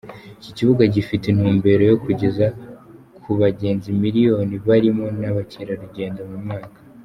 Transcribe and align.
Iki 0.37 0.51
kibuga 0.57 0.83
gifite 0.95 1.25
intumbero 1.29 1.83
yo 1.91 1.97
kugeza 2.03 2.45
ku 3.21 3.31
bagenzi 3.41 3.87
miliyoni 4.01 4.53
barimo 4.67 5.05
na 5.19 5.29
bamukerarugendo 5.35 6.21
mu 6.31 6.37
mwaka. 6.45 6.79